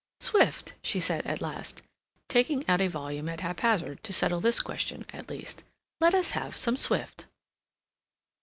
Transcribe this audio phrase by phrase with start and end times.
[0.19, 1.83] "Swift," she said, at last,
[2.27, 5.61] taking out a volume at haphazard to settle this question at least.
[5.99, 7.27] "Let us have some Swift."